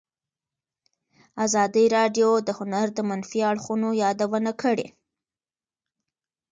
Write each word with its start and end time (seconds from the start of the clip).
ازادي 1.45 1.85
راډیو 1.97 2.29
د 2.47 2.49
هنر 2.59 2.87
د 2.93 2.99
منفي 3.09 3.39
اړخونو 3.51 3.89
یادونه 4.03 4.51
کړې. 4.61 4.87